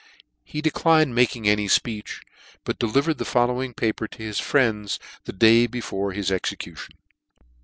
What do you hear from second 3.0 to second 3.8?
the following